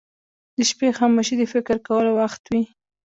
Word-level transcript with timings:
•د 0.57 0.59
شپې 0.69 0.89
خاموشي 0.97 1.35
د 1.37 1.43
فکر 1.53 1.75
کولو 1.87 2.11
وخت 2.19 2.43
وي. 2.51 2.61